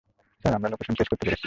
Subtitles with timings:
[0.41, 1.39] Sir, আমরা location trace করতে পেরেছি।